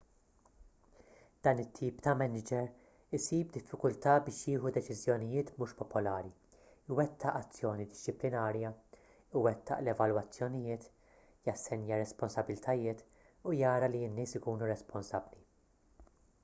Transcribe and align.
dan 1.47 1.59
it-tip 1.63 1.99
ta' 2.05 2.13
maniġer 2.21 2.69
isib 3.17 3.49
diffikultà 3.57 4.13
biex 4.29 4.39
jieħu 4.53 4.71
deċiżjonijiet 4.77 5.51
mhux 5.57 5.75
popolari 5.81 6.31
iwettaq 6.95 7.35
azzjoni 7.41 7.85
dixxiplinarja 7.91 8.71
iwettaq 9.41 9.79
l-evalwazzjonijiet 9.85 10.87
jassenja 11.49 11.95
r-responsabbiltajiet 11.99 13.05
u 13.53 13.57
jara 13.63 13.91
li 13.97 14.05
n-nies 14.09 14.37
ikunu 14.41 14.71
responsabbli 14.77 15.47